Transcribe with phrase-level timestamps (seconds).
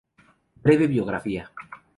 [0.63, 1.45] Breve biografía